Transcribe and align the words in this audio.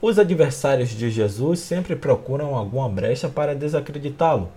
Os 0.00 0.18
adversários 0.18 0.90
de 0.90 1.10
Jesus 1.10 1.60
sempre 1.60 1.96
procuram 1.96 2.54
alguma 2.54 2.88
brecha 2.88 3.28
para 3.28 3.54
desacreditá-lo. 3.54 4.50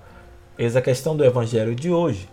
Eis 0.57 0.75
a 0.75 0.81
questão 0.81 1.15
do 1.15 1.23
evangelho 1.23 1.73
de 1.73 1.89
hoje. 1.89 2.27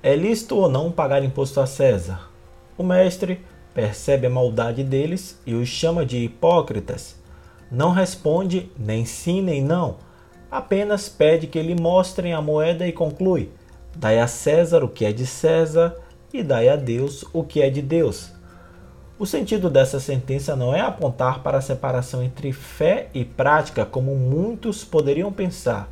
É 0.00 0.14
lícito 0.14 0.56
ou 0.56 0.68
não 0.68 0.92
pagar 0.92 1.24
imposto 1.24 1.60
a 1.60 1.66
César? 1.66 2.30
O 2.78 2.84
mestre 2.84 3.40
percebe 3.74 4.28
a 4.28 4.30
maldade 4.30 4.84
deles 4.84 5.40
e 5.44 5.52
os 5.54 5.68
chama 5.68 6.06
de 6.06 6.18
hipócritas. 6.18 7.16
Não 7.70 7.90
responde 7.90 8.70
nem 8.78 9.04
sim 9.04 9.42
nem 9.42 9.60
não, 9.60 9.96
apenas 10.48 11.08
pede 11.08 11.48
que 11.48 11.60
lhe 11.60 11.74
mostrem 11.74 12.32
a 12.34 12.40
moeda 12.40 12.86
e 12.86 12.92
conclui: 12.92 13.50
Dai 13.96 14.20
a 14.20 14.28
César 14.28 14.84
o 14.84 14.88
que 14.88 15.04
é 15.04 15.12
de 15.12 15.26
César 15.26 15.96
e 16.32 16.40
dai 16.40 16.68
a 16.68 16.76
Deus 16.76 17.24
o 17.32 17.42
que 17.42 17.60
é 17.60 17.68
de 17.68 17.82
Deus. 17.82 18.30
O 19.16 19.24
sentido 19.24 19.70
dessa 19.70 20.00
sentença 20.00 20.56
não 20.56 20.74
é 20.74 20.80
apontar 20.80 21.40
para 21.40 21.58
a 21.58 21.60
separação 21.60 22.20
entre 22.20 22.52
fé 22.52 23.08
e 23.14 23.24
prática, 23.24 23.86
como 23.86 24.12
muitos 24.16 24.82
poderiam 24.82 25.32
pensar. 25.32 25.88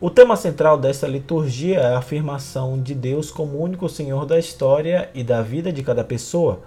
O 0.00 0.08
tema 0.08 0.34
central 0.34 0.78
dessa 0.78 1.06
liturgia 1.06 1.78
é 1.78 1.94
a 1.94 1.98
afirmação 1.98 2.80
de 2.80 2.94
Deus 2.94 3.30
como 3.30 3.62
único 3.62 3.86
Senhor 3.86 4.24
da 4.24 4.38
história 4.38 5.10
e 5.12 5.22
da 5.22 5.42
vida 5.42 5.70
de 5.70 5.82
cada 5.82 6.02
pessoa. 6.02 6.60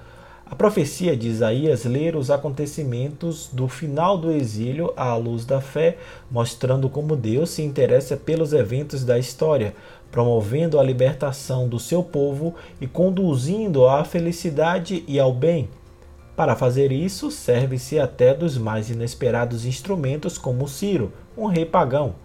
A 0.46 0.54
profecia 0.54 1.18
de 1.18 1.30
Isaías 1.30 1.86
ler 1.86 2.16
os 2.16 2.30
acontecimentos 2.30 3.50
do 3.52 3.68
final 3.68 4.20
do 4.20 4.32
exílio 4.32 4.94
à 4.96 5.16
luz 5.16 5.46
da 5.46 5.62
fé, 5.62 5.98
mostrando 6.30 6.90
como 6.90 7.16
Deus 7.16 7.50
se 7.52 7.64
interessa 7.64 8.16
pelos 8.16 8.54
eventos 8.54 9.04
da 9.04 9.18
história, 9.18 9.74
promovendo 10.12 10.80
a 10.80 10.84
libertação 10.84 11.68
do 11.68 11.80
seu 11.80 12.04
povo 12.04 12.54
e 12.80 12.88
conduzindo 12.88 13.88
à 13.88 14.04
felicidade 14.04 15.04
e 15.08 15.20
ao 15.20 15.34
bem. 15.34 15.70
Para 16.36 16.56
fazer 16.56 16.92
isso, 16.92 17.30
serve-se 17.30 18.00
até 18.00 18.34
dos 18.34 18.58
mais 18.58 18.90
inesperados 18.90 19.66
instrumentos, 19.66 20.38
como 20.38 20.68
Ciro, 20.68 21.14
um 21.38 21.46
rei 21.46 21.66
pagão. 21.66 22.16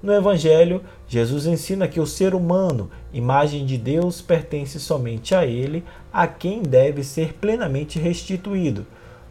No 0.00 0.12
Evangelho, 0.12 0.82
Jesus 1.08 1.44
ensina 1.44 1.88
que 1.88 1.98
o 1.98 2.06
ser 2.06 2.34
humano, 2.34 2.88
imagem 3.12 3.66
de 3.66 3.76
Deus, 3.76 4.20
pertence 4.20 4.78
somente 4.78 5.34
a 5.34 5.44
Ele, 5.44 5.82
a 6.12 6.26
quem 6.26 6.62
deve 6.62 7.02
ser 7.02 7.34
plenamente 7.34 7.98
restituído. 7.98 8.86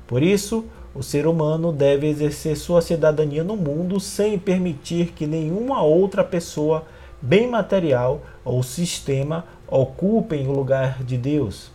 Por 0.05 0.21
isso, 0.21 0.66
o 0.93 1.02
ser 1.02 1.25
humano 1.25 1.71
deve 1.71 2.08
exercer 2.08 2.58
sua 2.58 2.81
cidadania 2.81 3.43
no 3.43 3.55
mundo 3.55 3.99
sem 3.99 4.38
permitir 4.38 5.14
que 5.14 5.25
nenhuma 5.25 5.81
outra 5.81 6.23
pessoa 6.23 6.86
bem 7.21 7.47
material 7.47 8.21
ou 8.43 8.61
sistema 8.63 9.45
ocupem 9.67 10.47
o 10.47 10.51
lugar 10.51 11.03
de 11.03 11.17
Deus. 11.17 11.71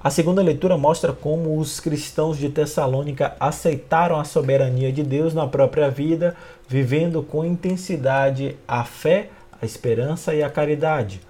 A 0.00 0.10
segunda 0.10 0.40
leitura 0.40 0.78
mostra 0.78 1.12
como 1.12 1.58
os 1.58 1.80
cristãos 1.80 2.38
de 2.38 2.48
Tessalônica 2.48 3.34
aceitaram 3.40 4.18
a 4.18 4.24
soberania 4.24 4.92
de 4.92 5.02
Deus 5.02 5.34
na 5.34 5.46
própria 5.46 5.90
vida, 5.90 6.36
vivendo 6.68 7.22
com 7.22 7.44
intensidade 7.44 8.56
a 8.66 8.84
fé, 8.84 9.30
a 9.60 9.66
esperança 9.66 10.34
e 10.34 10.42
a 10.42 10.48
caridade. 10.48 11.20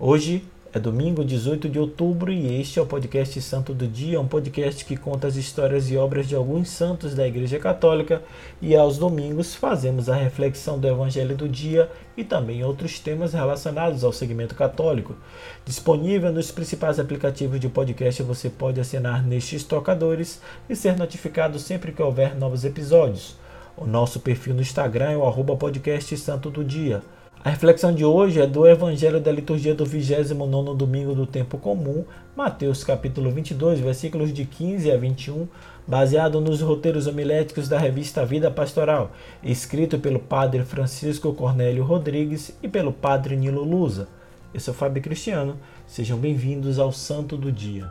Hoje, 0.00 0.44
é 0.70 0.78
domingo 0.78 1.24
18 1.24 1.66
de 1.66 1.78
outubro 1.78 2.30
e 2.30 2.60
este 2.60 2.78
é 2.78 2.82
o 2.82 2.86
podcast 2.86 3.40
Santo 3.40 3.72
do 3.72 3.88
Dia, 3.88 4.20
um 4.20 4.28
podcast 4.28 4.84
que 4.84 4.98
conta 4.98 5.26
as 5.26 5.36
histórias 5.36 5.90
e 5.90 5.96
obras 5.96 6.28
de 6.28 6.34
alguns 6.34 6.68
santos 6.68 7.14
da 7.14 7.26
Igreja 7.26 7.58
Católica 7.58 8.22
e 8.60 8.76
aos 8.76 8.98
domingos 8.98 9.54
fazemos 9.54 10.10
a 10.10 10.14
reflexão 10.14 10.78
do 10.78 10.86
Evangelho 10.86 11.34
do 11.34 11.48
dia 11.48 11.90
e 12.18 12.22
também 12.22 12.62
outros 12.62 13.00
temas 13.00 13.32
relacionados 13.32 14.04
ao 14.04 14.12
segmento 14.12 14.54
católico. 14.54 15.16
Disponível 15.64 16.30
nos 16.30 16.50
principais 16.50 17.00
aplicativos 17.00 17.58
de 17.58 17.68
podcast, 17.70 18.22
você 18.22 18.50
pode 18.50 18.78
assinar 18.78 19.24
nestes 19.26 19.64
tocadores 19.64 20.42
e 20.68 20.76
ser 20.76 20.98
notificado 20.98 21.58
sempre 21.58 21.92
que 21.92 22.02
houver 22.02 22.36
novos 22.36 22.66
episódios. 22.66 23.36
O 23.74 23.86
nosso 23.86 24.20
perfil 24.20 24.54
no 24.54 24.60
Instagram 24.60 25.12
é 25.12 25.16
o 25.16 25.26
arroba 25.26 25.56
podcast 25.56 26.14
Santo 26.18 26.50
do 26.50 26.62
Dia. 26.62 27.02
A 27.44 27.50
reflexão 27.50 27.94
de 27.94 28.04
hoje 28.04 28.40
é 28.40 28.46
do 28.48 28.66
Evangelho 28.66 29.20
da 29.20 29.30
liturgia 29.30 29.72
do 29.72 29.84
29º 29.84 30.76
domingo 30.76 31.14
do 31.14 31.24
tempo 31.24 31.56
comum, 31.56 32.04
Mateus 32.34 32.82
capítulo 32.82 33.30
22, 33.30 33.78
versículos 33.78 34.32
de 34.32 34.44
15 34.44 34.90
a 34.90 34.96
21, 34.96 35.46
baseado 35.86 36.40
nos 36.40 36.60
roteiros 36.60 37.06
homiléticos 37.06 37.68
da 37.68 37.78
revista 37.78 38.26
Vida 38.26 38.50
Pastoral, 38.50 39.12
escrito 39.40 40.00
pelo 40.00 40.18
padre 40.18 40.64
Francisco 40.64 41.32
Cornélio 41.32 41.84
Rodrigues 41.84 42.58
e 42.60 42.66
pelo 42.66 42.92
padre 42.92 43.36
Nilo 43.36 43.62
Lusa. 43.62 44.08
Eu 44.52 44.58
sou 44.58 44.74
Fábio 44.74 45.00
Cristiano, 45.00 45.56
sejam 45.86 46.18
bem-vindos 46.18 46.80
ao 46.80 46.90
Santo 46.90 47.36
do 47.36 47.52
Dia. 47.52 47.88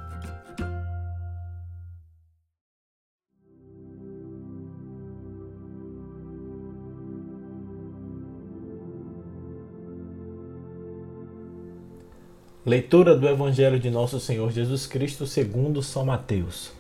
Leitura 12.68 13.16
do 13.16 13.30
Evangelho 13.30 13.80
de 13.80 13.90
Nosso 13.90 14.20
Senhor 14.20 14.52
Jesus 14.52 14.86
Cristo 14.86 15.26
segundo 15.26 15.82
São 15.82 16.04
Mateus. 16.04 16.74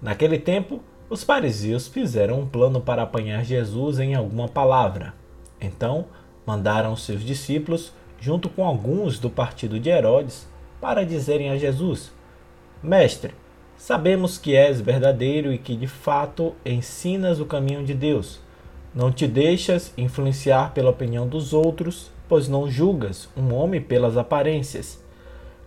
Naquele 0.00 0.38
tempo, 0.38 0.80
os 1.08 1.24
fariseus 1.24 1.88
fizeram 1.88 2.38
um 2.38 2.46
plano 2.46 2.80
para 2.80 3.02
apanhar 3.02 3.44
Jesus 3.44 3.98
em 3.98 4.14
alguma 4.14 4.46
palavra. 4.46 5.12
Então, 5.60 6.04
mandaram 6.46 6.94
seus 6.94 7.24
discípulos, 7.24 7.92
junto 8.20 8.48
com 8.48 8.64
alguns 8.64 9.18
do 9.18 9.28
partido 9.28 9.80
de 9.80 9.90
Herodes, 9.90 10.46
para 10.80 11.04
dizerem 11.04 11.50
a 11.50 11.58
Jesus: 11.58 12.12
Mestre, 12.80 13.34
sabemos 13.76 14.38
que 14.38 14.54
és 14.54 14.80
verdadeiro 14.80 15.52
e 15.52 15.58
que 15.58 15.74
de 15.74 15.88
fato 15.88 16.54
ensinas 16.64 17.40
o 17.40 17.46
caminho 17.46 17.84
de 17.84 17.94
Deus. 17.94 18.38
Não 18.94 19.10
te 19.10 19.26
deixas 19.26 19.92
influenciar 19.98 20.72
pela 20.72 20.90
opinião 20.90 21.26
dos 21.26 21.52
outros, 21.52 22.12
pois 22.30 22.46
não 22.46 22.70
julgas 22.70 23.28
um 23.36 23.52
homem 23.52 23.80
pelas 23.80 24.16
aparências. 24.16 25.02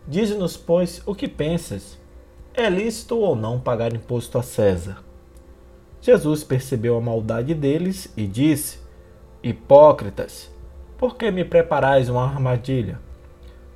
Dize-nos, 0.07 0.55
pois, 0.55 1.01
o 1.05 1.13
que 1.13 1.27
pensas. 1.27 1.99
É 2.53 2.69
lícito 2.69 3.17
ou 3.17 3.35
não 3.35 3.59
pagar 3.59 3.93
imposto 3.93 4.37
a 4.37 4.41
César? 4.41 5.03
Jesus 6.01 6.41
percebeu 6.41 6.95
a 6.95 7.01
maldade 7.01 7.53
deles 7.53 8.13
e 8.15 8.25
disse: 8.25 8.79
Hipócritas, 9.43 10.49
por 10.97 11.17
que 11.17 11.29
me 11.31 11.43
preparais 11.43 12.07
uma 12.07 12.23
armadilha? 12.23 12.97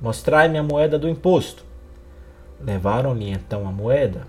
Mostrai-me 0.00 0.56
a 0.56 0.62
moeda 0.62 0.98
do 0.98 1.10
imposto. 1.10 1.64
Levaram-lhe 2.58 3.28
então 3.28 3.68
a 3.68 3.70
moeda. 3.70 4.26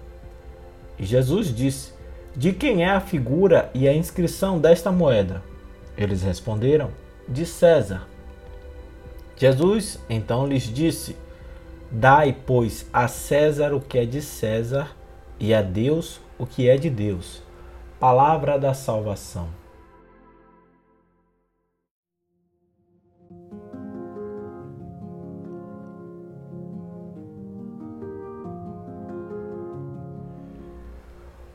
E 0.97 1.05
Jesus 1.05 1.55
disse: 1.55 1.93
De 2.35 2.51
quem 2.51 2.83
é 2.83 2.89
a 2.89 2.99
figura 2.99 3.71
e 3.73 3.87
a 3.87 3.93
inscrição 3.93 4.59
desta 4.59 4.91
moeda? 4.91 5.41
Eles 5.97 6.23
responderam: 6.23 6.89
De 7.25 7.45
César. 7.45 8.05
Jesus 9.39 9.97
então 10.09 10.45
lhes 10.45 10.63
disse: 10.63 11.15
Dai, 11.89 12.35
pois, 12.45 12.85
a 12.91 13.07
César 13.07 13.73
o 13.73 13.79
que 13.79 13.97
é 13.97 14.05
de 14.05 14.21
César 14.21 14.93
e 15.39 15.53
a 15.53 15.61
Deus 15.61 16.19
o 16.37 16.45
que 16.45 16.67
é 16.67 16.75
de 16.75 16.89
Deus. 16.89 17.41
Palavra 18.01 18.59
da 18.59 18.73
salvação. 18.73 19.47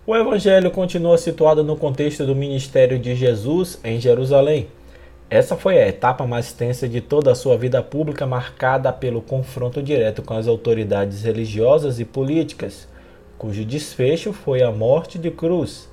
O 0.06 0.16
Evangelho 0.16 0.70
continua 0.70 1.18
situado 1.18 1.62
no 1.62 1.76
contexto 1.76 2.24
do 2.24 2.34
ministério 2.34 2.98
de 2.98 3.14
Jesus 3.14 3.78
em 3.84 4.00
Jerusalém. 4.00 4.68
Essa 5.30 5.56
foi 5.56 5.78
a 5.78 5.88
etapa 5.88 6.26
mais 6.26 6.52
tensa 6.52 6.88
de 6.88 7.00
toda 7.00 7.32
a 7.32 7.34
sua 7.34 7.56
vida 7.56 7.82
pública, 7.82 8.26
marcada 8.26 8.92
pelo 8.92 9.22
confronto 9.22 9.82
direto 9.82 10.22
com 10.22 10.34
as 10.34 10.46
autoridades 10.46 11.22
religiosas 11.22 11.98
e 11.98 12.04
políticas, 12.04 12.86
cujo 13.38 13.64
desfecho 13.64 14.32
foi 14.32 14.62
a 14.62 14.70
morte 14.70 15.18
de 15.18 15.30
cruz. 15.30 15.88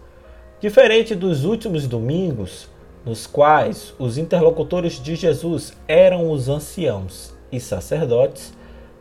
Diferente 0.60 1.16
dos 1.16 1.45
últimos 1.45 1.88
domingos, 1.88 2.68
nos 3.06 3.25
quais 3.25 3.95
os 3.98 4.18
interlocutores 4.18 5.01
de 5.01 5.16
Jesus 5.16 5.74
eram 5.88 6.30
os 6.30 6.50
anciãos 6.50 7.34
e 7.51 7.60
sacerdotes, 7.60 8.54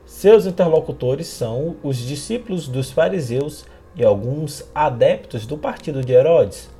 seus 0.06 0.46
interlocutores 0.46 1.26
são 1.26 1.76
os 1.82 1.98
discípulos 1.98 2.66
dos 2.66 2.90
fariseus 2.90 3.64
e 3.94 4.04
alguns 4.04 4.64
adeptos 4.74 5.44
do 5.44 5.58
partido 5.58 6.02
de 6.02 6.12
Herodes. 6.12 6.70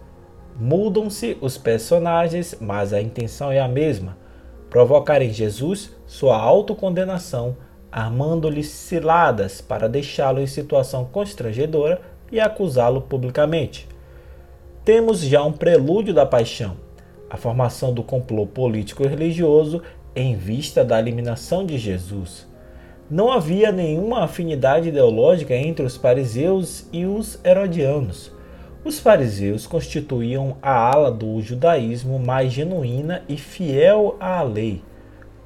Mudam-se 0.58 1.38
os 1.40 1.56
personagens, 1.56 2.56
mas 2.60 2.92
a 2.92 3.00
intenção 3.00 3.50
é 3.50 3.60
a 3.60 3.68
mesma: 3.68 4.16
provocar 4.68 5.22
em 5.22 5.32
Jesus 5.32 5.96
sua 6.06 6.36
autocondenação, 6.36 7.56
armando-lhe 7.90 8.62
ciladas 8.62 9.60
para 9.60 9.88
deixá-lo 9.88 10.40
em 10.40 10.46
situação 10.46 11.04
constrangedora 11.04 12.00
e 12.30 12.38
acusá-lo 12.38 13.00
publicamente. 13.00 13.88
Temos 14.84 15.20
já 15.20 15.42
um 15.42 15.52
prelúdio 15.52 16.12
da 16.12 16.26
paixão, 16.26 16.76
a 17.28 17.36
formação 17.36 17.92
do 17.92 18.02
complô 18.02 18.46
político 18.46 19.02
e 19.02 19.08
religioso 19.08 19.82
em 20.14 20.36
vista 20.36 20.84
da 20.84 20.98
eliminação 20.98 21.64
de 21.64 21.78
Jesus. 21.78 22.46
Não 23.10 23.32
havia 23.32 23.72
nenhuma 23.72 24.24
afinidade 24.24 24.88
ideológica 24.88 25.54
entre 25.54 25.84
os 25.84 25.96
fariseus 25.96 26.86
e 26.92 27.06
os 27.06 27.38
herodianos 27.44 28.32
Os 28.82 28.98
fariseus 28.98 29.66
constituíam 29.66 30.56
a 30.62 30.72
ala 30.72 31.10
do 31.10 31.38
judaísmo 31.42 32.18
mais 32.18 32.50
genuína 32.50 33.22
e 33.28 33.36
fiel 33.36 34.16
à 34.18 34.42
lei. 34.42 34.82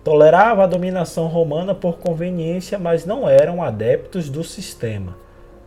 Tolerava 0.04 0.62
a 0.62 0.68
dominação 0.68 1.26
romana 1.26 1.74
por 1.74 1.98
conveniência, 1.98 2.78
mas 2.78 3.04
não 3.04 3.28
eram 3.28 3.60
adeptos 3.60 4.30
do 4.30 4.44
sistema. 4.44 5.16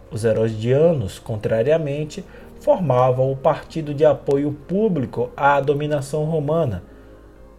Os 0.09 0.23
herodianos, 0.23 1.19
contrariamente, 1.19 2.23
formavam 2.61 3.29
o 3.29 3.35
partido 3.35 3.93
de 3.93 4.05
apoio 4.05 4.53
público 4.65 5.29
à 5.35 5.59
dominação 5.59 6.23
romana. 6.23 6.83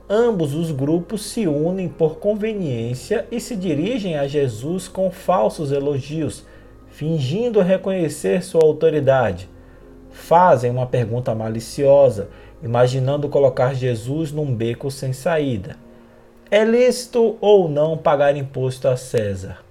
Ambos 0.08 0.54
os 0.54 0.70
grupos 0.70 1.20
se 1.20 1.46
unem 1.46 1.86
por 1.86 2.16
conveniência 2.16 3.26
e 3.30 3.38
se 3.38 3.54
dirigem 3.54 4.16
a 4.16 4.26
Jesus 4.26 4.88
com 4.88 5.10
falsos 5.10 5.70
elogios, 5.70 6.46
fingindo 6.88 7.60
reconhecer 7.60 8.42
sua 8.42 8.64
autoridade 8.64 9.50
fazem 10.18 10.70
uma 10.70 10.84
pergunta 10.84 11.34
maliciosa, 11.34 12.28
imaginando 12.62 13.28
colocar 13.28 13.72
Jesus 13.72 14.32
num 14.32 14.52
beco 14.52 14.90
sem 14.90 15.12
saída. 15.12 15.76
É 16.50 16.64
lícito 16.64 17.38
ou 17.40 17.68
não 17.68 17.96
pagar 17.96 18.36
imposto 18.36 18.88
a 18.88 18.96
César? 18.96 19.64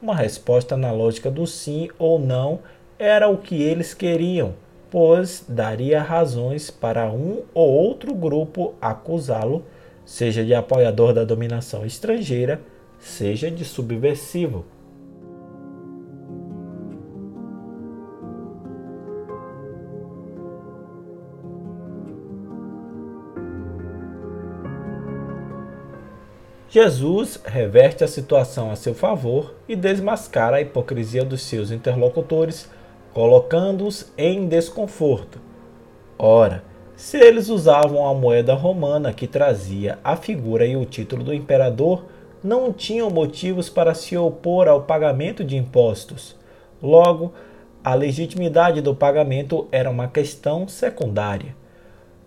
Uma 0.00 0.14
resposta 0.14 0.76
na 0.76 0.92
lógica 0.92 1.30
do 1.30 1.46
sim 1.46 1.88
ou 1.98 2.18
não 2.18 2.60
era 2.98 3.28
o 3.28 3.38
que 3.38 3.62
eles 3.62 3.94
queriam, 3.94 4.54
pois 4.90 5.44
daria 5.48 6.02
razões 6.02 6.70
para 6.70 7.10
um 7.10 7.42
ou 7.54 7.68
outro 7.68 8.14
grupo 8.14 8.74
acusá-lo, 8.80 9.64
seja 10.04 10.44
de 10.44 10.54
apoiador 10.54 11.14
da 11.14 11.24
dominação 11.24 11.84
estrangeira, 11.84 12.60
seja 13.00 13.50
de 13.50 13.64
subversivo. 13.64 14.64
Jesus 26.70 27.40
reverte 27.46 28.04
a 28.04 28.08
situação 28.08 28.70
a 28.70 28.76
seu 28.76 28.94
favor 28.94 29.54
e 29.66 29.74
desmascara 29.74 30.58
a 30.58 30.60
hipocrisia 30.60 31.24
dos 31.24 31.40
seus 31.40 31.70
interlocutores, 31.70 32.68
colocando-os 33.14 34.12
em 34.18 34.46
desconforto. 34.46 35.40
Ora, 36.18 36.62
se 36.94 37.16
eles 37.16 37.48
usavam 37.48 38.06
a 38.06 38.12
moeda 38.12 38.52
romana 38.52 39.14
que 39.14 39.26
trazia 39.26 39.98
a 40.04 40.14
figura 40.14 40.66
e 40.66 40.76
o 40.76 40.84
título 40.84 41.24
do 41.24 41.32
imperador, 41.32 42.04
não 42.44 42.70
tinham 42.70 43.08
motivos 43.08 43.70
para 43.70 43.94
se 43.94 44.16
opor 44.16 44.68
ao 44.68 44.82
pagamento 44.82 45.42
de 45.42 45.56
impostos. 45.56 46.36
Logo, 46.82 47.32
a 47.82 47.94
legitimidade 47.94 48.82
do 48.82 48.94
pagamento 48.94 49.66
era 49.72 49.88
uma 49.88 50.06
questão 50.06 50.68
secundária. 50.68 51.56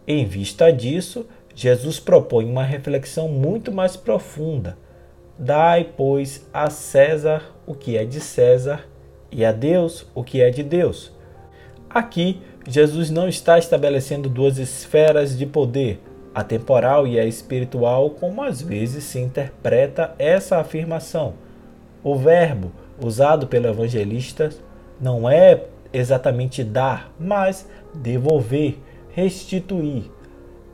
Em 0.07 0.25
vista 0.25 0.73
disso, 0.73 1.27
Jesus 1.53 1.99
propõe 1.99 2.45
uma 2.45 2.63
reflexão 2.63 3.27
muito 3.27 3.71
mais 3.71 3.95
profunda. 3.95 4.77
Dai, 5.37 5.89
pois, 5.95 6.47
a 6.53 6.69
César 6.69 7.43
o 7.65 7.73
que 7.73 7.97
é 7.97 8.05
de 8.05 8.19
César 8.19 8.85
e 9.31 9.45
a 9.45 9.51
Deus 9.51 10.05
o 10.13 10.23
que 10.23 10.41
é 10.41 10.49
de 10.49 10.63
Deus. 10.63 11.11
Aqui, 11.89 12.41
Jesus 12.67 13.09
não 13.09 13.27
está 13.27 13.57
estabelecendo 13.57 14.29
duas 14.29 14.57
esferas 14.57 15.37
de 15.37 15.45
poder, 15.45 15.99
a 16.33 16.43
temporal 16.43 17.07
e 17.07 17.19
a 17.19 17.25
espiritual, 17.25 18.11
como 18.11 18.41
às 18.43 18.61
vezes 18.61 19.03
se 19.03 19.19
interpreta 19.19 20.13
essa 20.17 20.57
afirmação. 20.57 21.33
O 22.03 22.15
verbo 22.15 22.71
usado 23.03 23.47
pelo 23.47 23.67
evangelista 23.67 24.49
não 24.99 25.29
é 25.29 25.63
exatamente 25.91 26.63
dar, 26.63 27.11
mas 27.19 27.67
devolver, 27.93 28.77
restituir. 29.09 30.09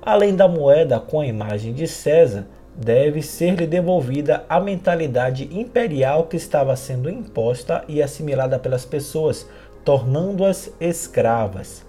Além 0.07 0.33
da 0.33 0.48
moeda 0.48 1.01
com 1.01 1.19
a 1.19 1.27
imagem 1.27 1.74
de 1.74 1.86
César, 1.86 2.48
deve 2.74 3.21
ser-lhe 3.21 3.68
devolvida 3.68 4.45
a 4.48 4.57
mentalidade 4.57 5.50
imperial 5.51 6.27
que 6.27 6.38
estava 6.38 6.74
sendo 6.77 7.09
imposta 7.09 7.83
e 7.89 8.01
assimilada 8.01 8.57
pelas 8.57 8.86
pessoas, 8.86 9.45
tornando-as 9.83 10.74
escravas. 10.80 11.86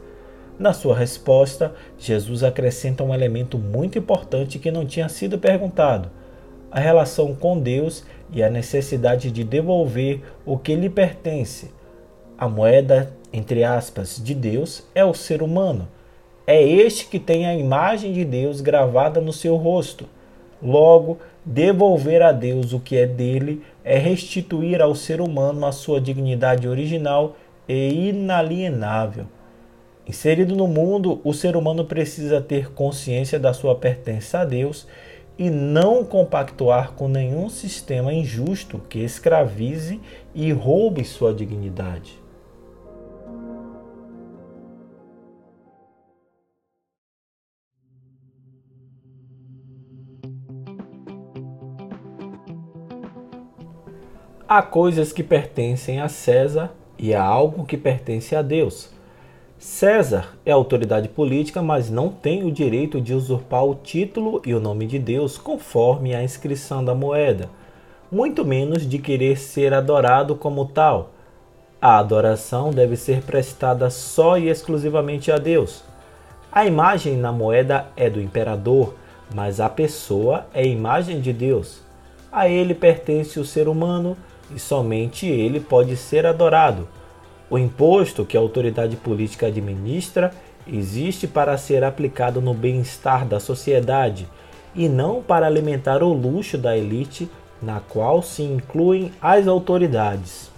Na 0.58 0.72
sua 0.72 0.96
resposta, 0.96 1.72
Jesus 1.96 2.42
acrescenta 2.42 3.04
um 3.04 3.14
elemento 3.14 3.56
muito 3.56 4.00
importante 4.00 4.58
que 4.58 4.72
não 4.72 4.84
tinha 4.84 5.08
sido 5.08 5.38
perguntado: 5.38 6.10
a 6.72 6.80
relação 6.80 7.36
com 7.36 7.56
Deus 7.56 8.02
e 8.32 8.42
a 8.42 8.50
necessidade 8.50 9.30
de 9.30 9.44
devolver 9.44 10.22
o 10.44 10.58
que 10.58 10.74
lhe 10.74 10.90
pertence. 10.90 11.70
A 12.36 12.48
moeda, 12.48 13.12
entre 13.32 13.62
aspas, 13.62 14.20
de 14.20 14.34
Deus 14.34 14.82
é 14.92 15.04
o 15.04 15.14
ser 15.14 15.40
humano 15.40 15.86
é 16.50 16.62
este 16.62 17.08
que 17.08 17.18
tem 17.18 17.46
a 17.46 17.54
imagem 17.54 18.10
de 18.10 18.24
Deus 18.24 18.62
gravada 18.62 19.20
no 19.20 19.34
seu 19.34 19.54
rosto. 19.56 20.06
Logo, 20.62 21.18
devolver 21.44 22.22
a 22.22 22.32
Deus 22.32 22.72
o 22.72 22.80
que 22.80 22.96
é 22.96 23.06
dele 23.06 23.62
é 23.84 23.98
restituir 23.98 24.80
ao 24.80 24.94
ser 24.94 25.20
humano 25.20 25.66
a 25.66 25.72
sua 25.72 26.00
dignidade 26.00 26.66
original 26.66 27.36
e 27.68 28.08
inalienável. 28.08 29.26
Inserido 30.06 30.56
no 30.56 30.66
mundo, 30.66 31.20
o 31.22 31.34
ser 31.34 31.54
humano 31.54 31.84
precisa 31.84 32.40
ter 32.40 32.72
consciência 32.72 33.38
da 33.38 33.52
sua 33.52 33.74
pertença 33.74 34.38
a 34.38 34.44
Deus 34.46 34.88
e 35.38 35.50
não 35.50 36.02
compactuar 36.02 36.92
com 36.92 37.08
nenhum 37.08 37.50
sistema 37.50 38.10
injusto 38.10 38.80
que 38.88 39.00
escravize 39.00 40.00
e 40.34 40.50
roube 40.50 41.04
sua 41.04 41.34
dignidade. 41.34 42.18
Há 54.50 54.62
coisas 54.62 55.12
que 55.12 55.22
pertencem 55.22 56.00
a 56.00 56.08
César 56.08 56.70
e 56.98 57.14
há 57.14 57.22
algo 57.22 57.66
que 57.66 57.76
pertence 57.76 58.34
a 58.34 58.40
Deus. 58.40 58.88
César 59.58 60.38
é 60.46 60.50
autoridade 60.50 61.06
política, 61.06 61.60
mas 61.60 61.90
não 61.90 62.08
tem 62.08 62.44
o 62.44 62.50
direito 62.50 62.98
de 62.98 63.12
usurpar 63.12 63.62
o 63.66 63.74
título 63.74 64.40
e 64.46 64.54
o 64.54 64.60
nome 64.60 64.86
de 64.86 64.98
Deus 64.98 65.36
conforme 65.36 66.14
a 66.14 66.24
inscrição 66.24 66.82
da 66.82 66.94
moeda, 66.94 67.50
muito 68.10 68.42
menos 68.42 68.88
de 68.88 68.98
querer 68.98 69.36
ser 69.36 69.74
adorado 69.74 70.34
como 70.34 70.64
tal. 70.64 71.10
A 71.78 71.98
adoração 71.98 72.70
deve 72.70 72.96
ser 72.96 73.20
prestada 73.24 73.90
só 73.90 74.38
e 74.38 74.48
exclusivamente 74.48 75.30
a 75.30 75.36
Deus. 75.36 75.84
A 76.50 76.64
imagem 76.64 77.18
na 77.18 77.30
moeda 77.30 77.88
é 77.94 78.08
do 78.08 78.18
imperador, 78.18 78.94
mas 79.34 79.60
a 79.60 79.68
pessoa 79.68 80.46
é 80.54 80.62
a 80.62 80.66
imagem 80.66 81.20
de 81.20 81.34
Deus. 81.34 81.82
A 82.32 82.48
ele 82.48 82.74
pertence 82.74 83.38
o 83.38 83.44
ser 83.44 83.68
humano 83.68 84.16
e 84.54 84.58
somente 84.58 85.26
ele 85.26 85.60
pode 85.60 85.96
ser 85.96 86.26
adorado. 86.26 86.88
O 87.50 87.58
imposto 87.58 88.24
que 88.24 88.36
a 88.36 88.40
autoridade 88.40 88.96
política 88.96 89.46
administra 89.46 90.32
existe 90.66 91.26
para 91.26 91.56
ser 91.56 91.82
aplicado 91.82 92.40
no 92.40 92.52
bem-estar 92.52 93.26
da 93.26 93.40
sociedade 93.40 94.28
e 94.74 94.88
não 94.88 95.22
para 95.22 95.46
alimentar 95.46 96.02
o 96.02 96.12
luxo 96.12 96.58
da 96.58 96.76
elite, 96.76 97.28
na 97.60 97.80
qual 97.80 98.22
se 98.22 98.42
incluem 98.42 99.10
as 99.20 99.48
autoridades. 99.48 100.50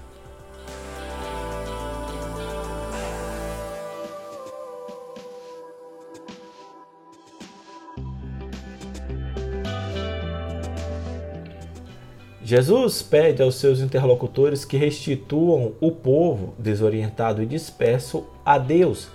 Jesus 12.50 13.00
pede 13.00 13.40
aos 13.44 13.54
seus 13.60 13.78
interlocutores 13.78 14.64
que 14.64 14.76
restituam 14.76 15.74
o 15.80 15.92
povo 15.92 16.52
desorientado 16.58 17.40
e 17.40 17.46
disperso 17.46 18.26
a 18.44 18.58
Deus, 18.58 19.06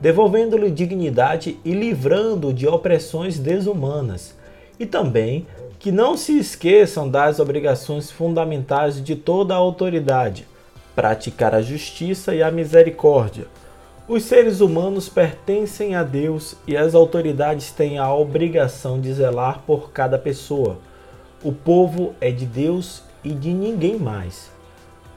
devolvendo-lhe 0.00 0.70
dignidade 0.70 1.58
e 1.64 1.72
livrando-o 1.72 2.54
de 2.54 2.64
opressões 2.64 3.40
desumanas, 3.40 4.36
e 4.78 4.86
também 4.86 5.48
que 5.80 5.90
não 5.90 6.16
se 6.16 6.38
esqueçam 6.38 7.08
das 7.10 7.40
obrigações 7.40 8.08
fundamentais 8.08 9.02
de 9.02 9.16
toda 9.16 9.52
a 9.52 9.56
autoridade, 9.56 10.46
praticar 10.94 11.56
a 11.56 11.62
justiça 11.62 12.36
e 12.36 12.40
a 12.40 12.52
misericórdia. 12.52 13.48
Os 14.06 14.22
seres 14.22 14.60
humanos 14.60 15.08
pertencem 15.08 15.96
a 15.96 16.04
Deus 16.04 16.54
e 16.68 16.76
as 16.76 16.94
autoridades 16.94 17.72
têm 17.72 17.98
a 17.98 18.14
obrigação 18.14 19.00
de 19.00 19.12
zelar 19.12 19.64
por 19.66 19.90
cada 19.90 20.16
pessoa 20.16 20.78
o 21.42 21.52
povo 21.52 22.14
é 22.20 22.30
de 22.30 22.46
Deus 22.46 23.02
e 23.22 23.30
de 23.30 23.52
ninguém 23.52 23.98
mais. 23.98 24.50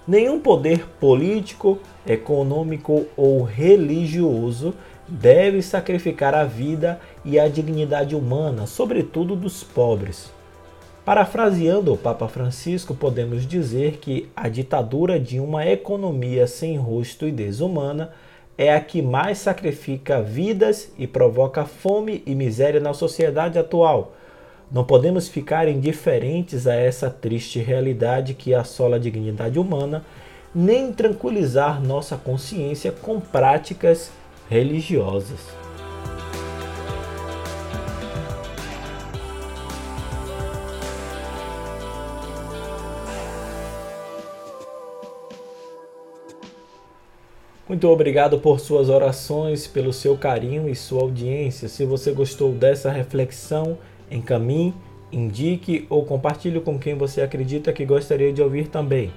Nenhum 0.08 0.40
poder 0.40 0.88
político, 1.00 1.80
econômico 2.06 3.06
ou 3.16 3.44
religioso 3.44 4.74
deve 5.08 5.62
sacrificar 5.62 6.34
a 6.34 6.44
vida 6.44 7.00
e 7.24 7.40
a 7.40 7.48
dignidade 7.48 8.16
humana, 8.16 8.66
sobretudo 8.66 9.36
dos 9.36 9.64
pobres. 9.64 10.32
Parafraseando 11.06 11.94
o 11.94 11.98
Papa 11.98 12.28
Francisco, 12.28 12.94
podemos 12.94 13.46
dizer 13.46 13.98
que 13.98 14.30
a 14.36 14.48
ditadura 14.48 15.20
de 15.20 15.40
uma 15.40 15.66
economia 15.66 16.46
sem 16.46 16.78
rosto 16.78 17.28
e 17.28 17.32
desumana 17.32 18.12
é 18.58 18.74
a 18.74 18.80
que 18.80 19.02
mais 19.02 19.38
sacrifica 19.38 20.22
vidas 20.22 20.92
e 20.98 21.08
provoca 21.08 21.66
fome 21.66 22.22
e 22.26 22.36
miséria 22.36 22.80
na 22.80 22.94
sociedade 22.94 23.58
atual. 23.58 24.14
Não 24.72 24.84
podemos 24.84 25.28
ficar 25.28 25.68
indiferentes 25.68 26.68
a 26.68 26.76
essa 26.76 27.10
triste 27.10 27.58
realidade 27.58 28.36
que 28.36 28.54
assola 28.54 28.98
a 28.98 29.00
dignidade 29.00 29.58
humana, 29.58 30.06
nem 30.54 30.94
tranquilizar 30.94 31.82
nossa 31.82 32.16
consciência 32.16 32.92
com 32.92 33.20
práticas 33.20 34.12
religiosas. 34.48 35.40
Muito 47.68 47.88
obrigado 47.88 48.40
por 48.40 48.60
suas 48.60 48.90
orações, 48.90 49.66
pelo 49.66 49.94
seu 49.94 50.18
carinho 50.18 50.70
e 50.70 50.76
sua 50.76 51.02
audiência. 51.02 51.68
Se 51.68 51.86
você 51.86 52.12
gostou 52.12 52.52
dessa 52.52 52.92
reflexão, 52.92 53.78
encaminhe, 54.12 54.74
indique 55.12 55.86
ou 55.90 56.06
compartilhe 56.06 56.60
com 56.60 56.78
quem 56.78 56.96
você 56.96 57.22
acredita 57.22 57.74
que 57.74 57.86
gostaria 57.86 58.32
de 58.32 58.42
ouvir 58.42 58.68
também. 58.68 59.12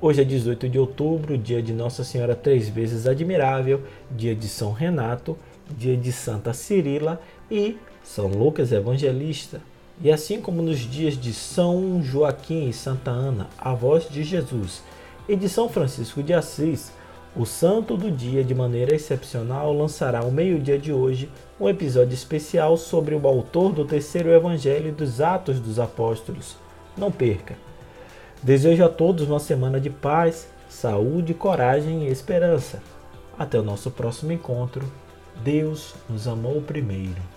Hoje 0.00 0.20
é 0.20 0.24
18 0.24 0.68
de 0.68 0.78
outubro, 0.78 1.38
dia 1.38 1.62
de 1.62 1.72
Nossa 1.72 2.04
Senhora 2.04 2.34
Três 2.34 2.68
Vezes 2.68 3.06
Admirável, 3.06 3.82
dia 4.10 4.34
de 4.34 4.46
São 4.46 4.72
Renato, 4.72 5.36
dia 5.70 5.96
de 5.96 6.12
Santa 6.12 6.52
Cirila 6.52 7.20
e 7.50 7.78
São 8.04 8.26
Lucas 8.26 8.72
Evangelista. 8.72 9.60
E 10.02 10.10
assim 10.10 10.40
como 10.40 10.60
nos 10.60 10.80
dias 10.80 11.18
de 11.18 11.32
São 11.32 12.02
Joaquim 12.02 12.68
e 12.68 12.72
Santa 12.72 13.10
Ana, 13.10 13.48
avós 13.58 14.06
de 14.08 14.22
Jesus, 14.22 14.82
e 15.26 15.34
de 15.34 15.48
São 15.48 15.68
Francisco 15.68 16.22
de 16.22 16.34
Assis, 16.34 16.92
o 17.36 17.44
Santo 17.44 17.98
do 17.98 18.10
Dia, 18.10 18.42
de 18.42 18.54
maneira 18.54 18.94
excepcional, 18.94 19.70
lançará 19.70 20.20
ao 20.20 20.30
meio-dia 20.30 20.78
de 20.78 20.90
hoje 20.90 21.28
um 21.60 21.68
episódio 21.68 22.14
especial 22.14 22.78
sobre 22.78 23.14
o 23.14 23.28
autor 23.28 23.72
do 23.72 23.84
terceiro 23.84 24.30
Evangelho 24.30 24.90
dos 24.90 25.20
Atos 25.20 25.60
dos 25.60 25.78
Apóstolos. 25.78 26.56
Não 26.96 27.12
perca! 27.12 27.54
Desejo 28.42 28.82
a 28.84 28.88
todos 28.88 29.28
uma 29.28 29.38
semana 29.38 29.78
de 29.78 29.90
paz, 29.90 30.48
saúde, 30.66 31.34
coragem 31.34 32.04
e 32.04 32.10
esperança. 32.10 32.82
Até 33.38 33.60
o 33.60 33.62
nosso 33.62 33.90
próximo 33.90 34.32
encontro. 34.32 34.90
Deus 35.44 35.94
nos 36.08 36.26
amou 36.26 36.62
primeiro. 36.62 37.35